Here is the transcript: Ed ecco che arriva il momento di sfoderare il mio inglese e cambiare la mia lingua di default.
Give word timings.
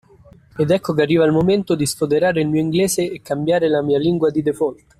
Ed 0.57 0.71
ecco 0.71 0.93
che 0.95 1.03
arriva 1.03 1.25
il 1.25 1.31
momento 1.31 1.75
di 1.75 1.85
sfoderare 1.85 2.41
il 2.41 2.47
mio 2.47 2.59
inglese 2.59 3.03
e 3.07 3.21
cambiare 3.21 3.67
la 3.69 3.83
mia 3.83 3.99
lingua 3.99 4.31
di 4.31 4.41
default. 4.41 4.83